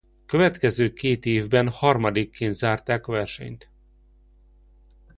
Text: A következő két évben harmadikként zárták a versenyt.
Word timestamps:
A 0.21 0.25
következő 0.25 0.93
két 0.93 1.25
évben 1.25 1.69
harmadikként 1.69 2.53
zárták 2.53 3.07
a 3.07 3.11
versenyt. 3.11 3.69